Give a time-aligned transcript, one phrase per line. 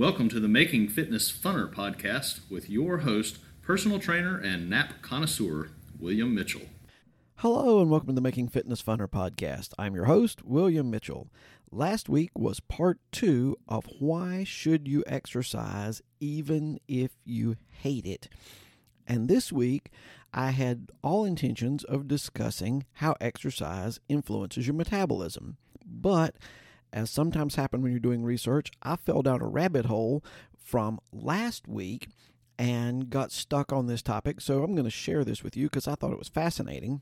[0.00, 5.72] Welcome to the Making Fitness Funner podcast with your host, personal trainer and nap connoisseur,
[5.98, 6.62] William Mitchell.
[7.34, 9.74] Hello, and welcome to the Making Fitness Funner podcast.
[9.78, 11.28] I'm your host, William Mitchell.
[11.70, 18.30] Last week was part two of why should you exercise even if you hate it.
[19.06, 19.90] And this week,
[20.32, 25.58] I had all intentions of discussing how exercise influences your metabolism.
[25.84, 26.36] But
[26.92, 30.24] as sometimes happens when you're doing research, I fell down a rabbit hole
[30.56, 32.08] from last week
[32.58, 34.40] and got stuck on this topic.
[34.40, 37.00] So I'm going to share this with you because I thought it was fascinating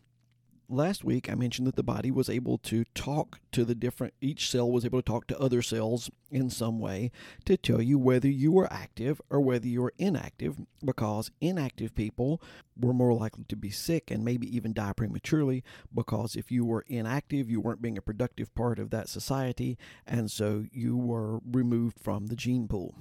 [0.69, 4.51] last week I mentioned that the body was able to talk to the different, each
[4.51, 7.11] cell was able to talk to other cells in some way
[7.47, 12.43] to tell you whether you were active or whether you were inactive, because inactive people
[12.79, 16.85] were more likely to be sick and maybe even die prematurely, because if you were
[16.87, 21.99] inactive, you weren't being a productive part of that society, and so you were removed
[21.99, 22.95] from the gene pool.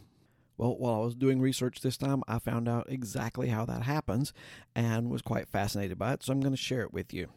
[0.58, 4.34] Well, while I was doing research this time, I found out exactly how that happens
[4.74, 7.30] and was quite fascinated by it, so I'm going to share it with you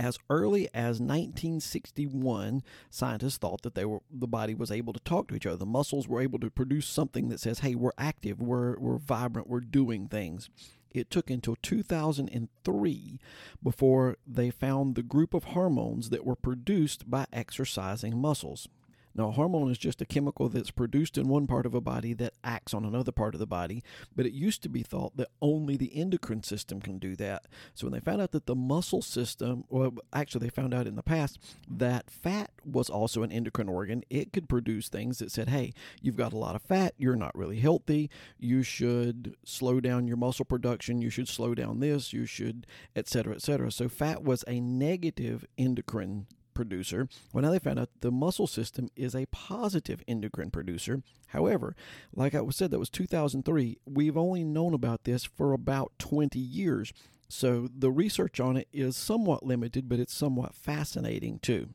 [0.00, 5.28] as early as 1961, scientists thought that they were the body was able to talk
[5.28, 5.58] to each other.
[5.58, 9.46] The muscles were able to produce something that says, "Hey, we're active, we're we're vibrant,
[9.46, 10.48] we're doing things."
[10.90, 13.20] It took until 2003
[13.62, 18.68] before they found the group of hormones that were produced by exercising muscles.
[19.14, 22.14] Now, a hormone is just a chemical that's produced in one part of a body
[22.14, 23.82] that acts on another part of the body,
[24.14, 27.46] but it used to be thought that only the endocrine system can do that.
[27.74, 30.96] So when they found out that the muscle system, well, actually, they found out in
[30.96, 31.38] the past
[31.68, 36.16] that fat was also an endocrine organ, it could produce things that said, hey, you've
[36.16, 40.44] got a lot of fat, you're not really healthy, you should slow down your muscle
[40.44, 43.72] production, you should slow down this, you should, et cetera, et cetera.
[43.72, 46.26] So fat was a negative endocrine
[46.60, 47.08] producer.
[47.32, 51.02] Well, now they found out the muscle system is a positive endocrine producer.
[51.28, 51.74] However,
[52.14, 53.78] like I said, that was 2003.
[53.86, 56.92] We've only known about this for about 20 years.
[57.28, 61.70] So the research on it is somewhat limited, but it's somewhat fascinating too.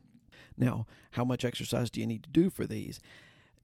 [0.56, 3.00] Now, how much exercise do you need to do for these?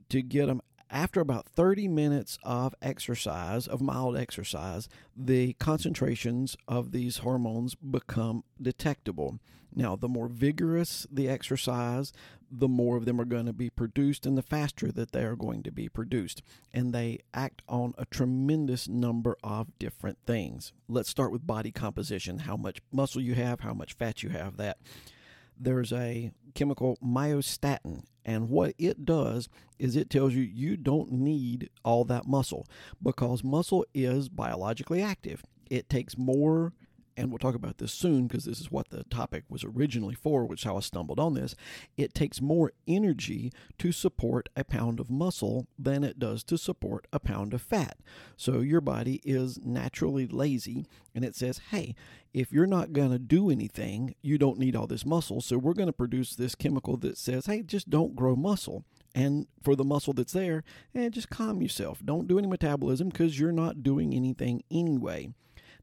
[0.08, 0.60] To get them
[0.92, 8.44] after about 30 minutes of exercise, of mild exercise, the concentrations of these hormones become
[8.60, 9.40] detectable.
[9.74, 12.12] Now, the more vigorous the exercise,
[12.50, 15.34] the more of them are going to be produced and the faster that they are
[15.34, 16.42] going to be produced.
[16.74, 20.74] And they act on a tremendous number of different things.
[20.88, 24.58] Let's start with body composition how much muscle you have, how much fat you have,
[24.58, 24.76] that
[25.58, 31.70] there's a chemical myostatin and what it does is it tells you you don't need
[31.84, 32.66] all that muscle
[33.02, 35.42] because muscle is biologically active.
[35.70, 36.72] It takes more
[37.22, 40.44] and we'll talk about this soon because this is what the topic was originally for,
[40.44, 41.54] which is how I stumbled on this.
[41.96, 47.06] It takes more energy to support a pound of muscle than it does to support
[47.12, 47.98] a pound of fat.
[48.36, 50.84] So your body is naturally lazy,
[51.14, 51.94] and it says, hey,
[52.34, 55.40] if you're not going to do anything, you don't need all this muscle.
[55.40, 58.84] So we're going to produce this chemical that says, hey, just don't grow muscle.
[59.14, 62.00] And for the muscle that's there, eh, just calm yourself.
[62.04, 65.28] Don't do any metabolism because you're not doing anything anyway.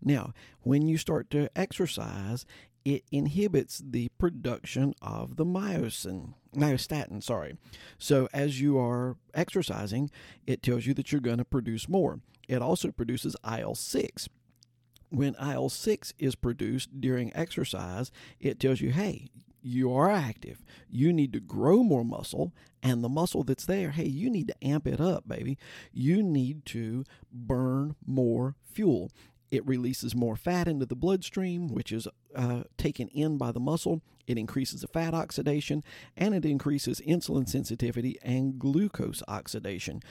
[0.02, 2.46] Now, when you start to exercise,
[2.86, 7.58] it inhibits the production of the myosin, myostatin, sorry.
[7.98, 10.10] So as you are exercising,
[10.48, 12.22] it tells you that you're going to produce more.
[12.48, 14.30] It also produces IL-6.
[15.10, 19.28] When IL-6 is produced during exercise, it tells you, hey,
[19.62, 20.64] you are active.
[20.90, 24.66] You need to grow more muscle, and the muscle that's there, hey, you need to
[24.66, 25.58] amp it up, baby.
[25.92, 29.12] You need to burn more fuel.
[29.52, 34.02] It releases more fat into the bloodstream, which is uh, taken in by the muscle.
[34.28, 35.84] It increases the fat oxidation
[36.16, 40.02] and it increases insulin sensitivity and glucose oxidation.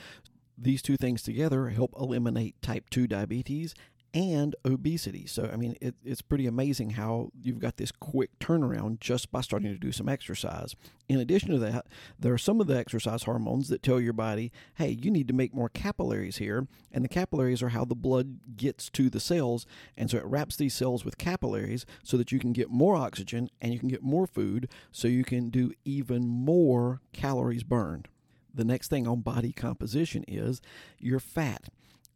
[0.57, 3.73] These two things together help eliminate type 2 diabetes
[4.13, 5.25] and obesity.
[5.25, 9.41] So, I mean, it, it's pretty amazing how you've got this quick turnaround just by
[9.41, 10.75] starting to do some exercise.
[11.07, 14.51] In addition to that, there are some of the exercise hormones that tell your body,
[14.75, 16.67] hey, you need to make more capillaries here.
[16.91, 19.65] And the capillaries are how the blood gets to the cells.
[19.95, 23.49] And so it wraps these cells with capillaries so that you can get more oxygen
[23.61, 28.07] and you can get more food so you can do even more calories burned.
[28.53, 30.61] The next thing on body composition is
[30.99, 31.69] your fat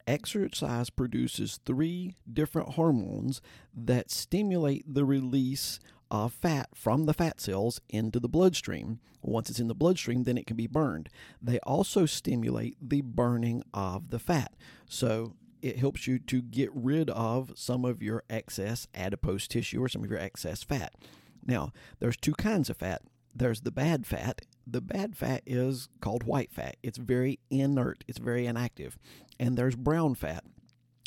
[0.07, 3.41] exercise produces three different hormones
[3.73, 5.79] that stimulate the release
[6.11, 9.00] of fat from the fat cells into the bloodstream.
[9.21, 11.09] Once it's in the bloodstream, then it can be burned.
[11.41, 14.53] They also stimulate the burning of the fat.
[14.88, 19.88] So it helps you to get rid of some of your excess adipose tissue or
[19.88, 20.94] some of your excess fat.
[21.45, 23.01] Now, there's two kinds of fat
[23.35, 24.41] there's the bad fat.
[24.65, 26.77] The bad fat is called white fat.
[26.83, 28.97] It's very inert, it's very inactive.
[29.39, 30.44] And there's brown fat.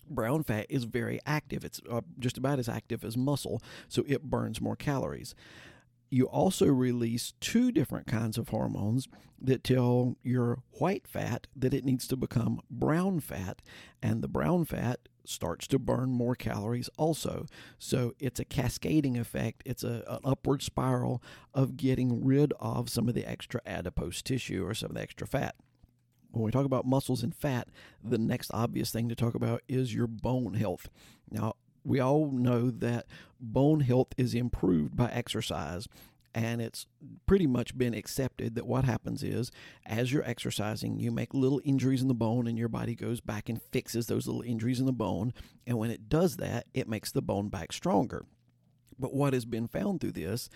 [0.09, 1.65] Brown fat is very active.
[1.65, 5.35] It's uh, just about as active as muscle, so it burns more calories
[6.11, 9.09] you also release two different kinds of hormones
[9.41, 13.61] that tell your white fat that it needs to become brown fat,
[14.03, 17.47] and the brown fat starts to burn more calories also.
[17.79, 21.23] So it's a cascading effect, it's a, an upward spiral
[21.55, 25.27] of getting rid of some of the extra adipose tissue or some of the extra
[25.27, 25.57] fat.
[26.31, 27.69] When we talk about muscles and fat,
[28.03, 30.91] the next obvious thing to talk about is your bone health.
[31.31, 33.07] Now, we all know that
[33.41, 35.89] bone health is improved by exercise.
[36.37, 36.87] And it's
[37.25, 39.51] pretty much been accepted that what happens is,
[39.87, 43.49] as you're exercising, you make little injuries in the bone, and your body goes back
[43.49, 45.33] and fixes those little injuries in the bone.
[45.67, 48.27] And when it does that, it makes the bone back stronger.
[48.99, 50.51] But what has been found through this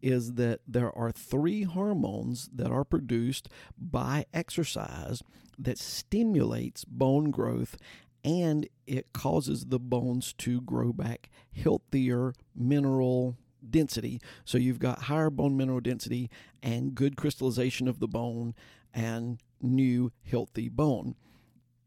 [0.00, 5.22] is that there are three hormones that are produced by exercise
[5.58, 7.76] that stimulates bone growth
[8.24, 13.36] and it causes the bones to grow back healthier mineral
[13.70, 14.20] density.
[14.44, 16.30] So you've got higher bone mineral density
[16.62, 18.54] and good crystallization of the bone
[18.92, 21.14] and new healthy bone.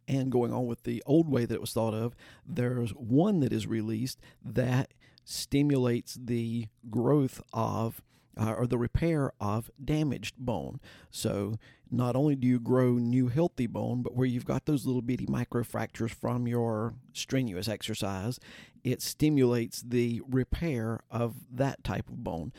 [0.07, 2.15] And going on with the old way that it was thought of,
[2.45, 4.93] there's one that is released that
[5.23, 8.01] stimulates the growth of
[8.39, 10.79] uh, or the repair of damaged bone.
[11.11, 11.57] So
[11.91, 15.25] not only do you grow new healthy bone, but where you've got those little bitty
[15.25, 18.39] microfractures from your strenuous exercise,
[18.83, 22.53] it stimulates the repair of that type of bone.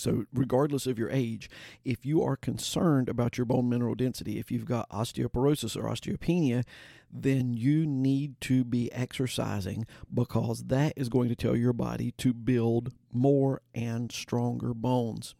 [0.00, 1.50] So, regardless of your age,
[1.84, 6.64] if you are concerned about your bone mineral density, if you've got osteoporosis or osteopenia,
[7.12, 12.32] then you need to be exercising because that is going to tell your body to
[12.32, 15.34] build more and stronger bones.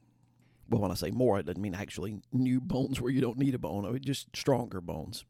[0.68, 3.54] Well, when I say more, it doesn't mean actually new bones where you don't need
[3.54, 5.24] a bone, just stronger bones.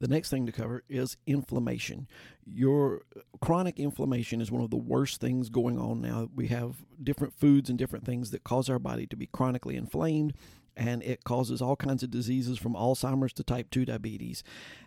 [0.00, 2.08] The next thing to cover is inflammation.
[2.46, 3.02] Your
[3.42, 6.30] chronic inflammation is one of the worst things going on now.
[6.34, 10.32] We have different foods and different things that cause our body to be chronically inflamed,
[10.74, 14.42] and it causes all kinds of diseases from Alzheimer's to type 2 diabetes.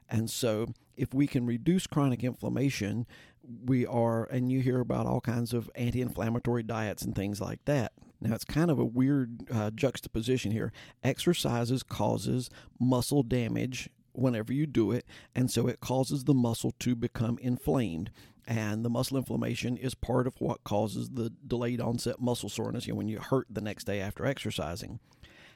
[0.10, 3.06] And so, if we can reduce chronic inflammation,
[3.66, 7.64] we are, and you hear about all kinds of anti inflammatory diets and things like
[7.66, 7.94] that.
[8.20, 10.72] Now, it's kind of a weird uh, juxtaposition here.
[11.04, 12.50] Exercises causes
[12.80, 15.06] muscle damage whenever you do it,
[15.36, 18.12] and so it causes the muscle to become inflamed.
[18.46, 22.94] And the muscle inflammation is part of what causes the delayed onset muscle soreness, you
[22.94, 25.00] know, when you hurt the next day after exercising.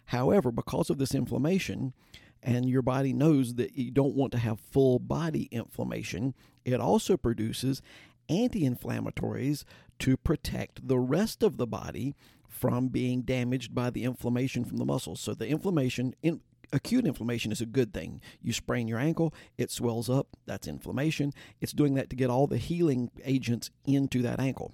[0.06, 1.94] However, because of this inflammation,
[2.42, 6.34] and your body knows that you don't want to have full body inflammation,
[6.64, 7.82] it also produces
[8.30, 9.64] anti inflammatories
[10.00, 12.16] to protect the rest of the body
[12.48, 15.20] from being damaged by the inflammation from the muscles.
[15.20, 16.42] So the inflammation in
[16.74, 18.22] acute inflammation is a good thing.
[18.42, 21.34] You sprain your ankle, it swells up, that's inflammation.
[21.62, 24.74] It's doing that to get all the healing agents into that ankle.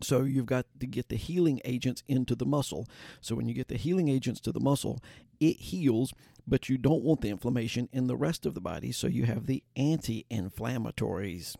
[0.00, 2.86] So you've got to get the healing agents into the muscle.
[3.20, 5.02] So when you get the healing agents to the muscle,
[5.40, 6.12] it heals,
[6.46, 8.92] but you don't want the inflammation in the rest of the body.
[8.92, 11.56] So you have the anti inflammatories.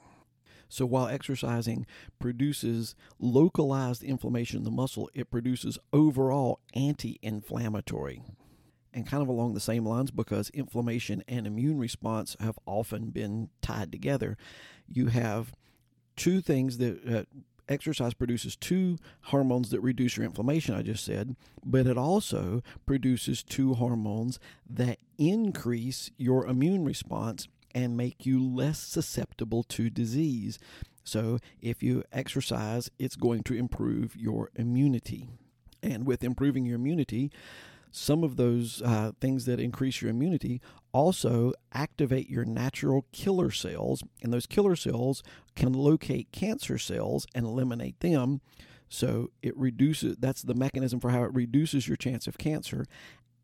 [0.68, 1.86] So while exercising
[2.18, 8.22] produces localized inflammation in the muscle, it produces overall anti inflammatory
[8.92, 13.50] and kind of along the same lines because inflammation and immune response have often been
[13.62, 14.36] tied together.
[14.88, 15.54] You have
[16.16, 17.22] two things that uh,
[17.68, 23.42] exercise produces two hormones that reduce your inflammation, I just said, but it also produces
[23.42, 30.58] two hormones that increase your immune response and make you less susceptible to disease.
[31.04, 35.28] So, if you exercise, it's going to improve your immunity.
[35.82, 37.30] And with improving your immunity,
[37.90, 40.60] some of those uh, things that increase your immunity
[40.92, 45.22] also activate your natural killer cells, and those killer cells
[45.54, 48.40] can locate cancer cells and eliminate them.
[48.88, 52.86] So it reduces, that's the mechanism for how it reduces your chance of cancer.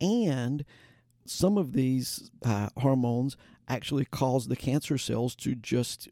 [0.00, 0.64] And
[1.26, 3.36] some of these uh, hormones
[3.68, 6.08] actually cause the cancer cells to just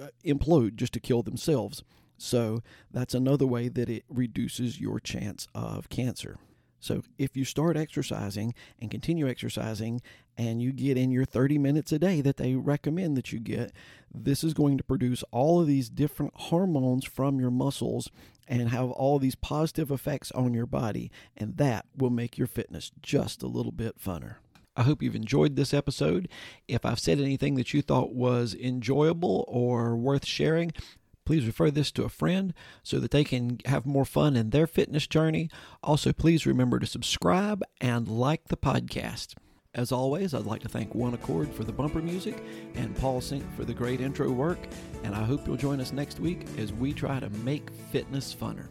[0.00, 1.82] uh, implode, just to kill themselves.
[2.18, 6.38] So that's another way that it reduces your chance of cancer.
[6.80, 10.02] So if you start exercising and continue exercising
[10.36, 13.72] and you get in your 30 minutes a day that they recommend that you get,
[14.14, 18.10] this is going to produce all of these different hormones from your muscles
[18.46, 21.10] and have all these positive effects on your body.
[21.36, 24.36] And that will make your fitness just a little bit funner.
[24.76, 26.28] I hope you've enjoyed this episode.
[26.68, 30.72] If I've said anything that you thought was enjoyable or worth sharing,
[31.26, 34.66] Please refer this to a friend so that they can have more fun in their
[34.66, 35.50] fitness journey.
[35.82, 39.34] Also, please remember to subscribe and like the podcast.
[39.74, 42.42] As always, I'd like to thank One Accord for the bumper music
[42.76, 44.58] and Paul Sink for the great intro work.
[45.04, 48.68] And I hope you'll join us next week as we try to make fitness funner.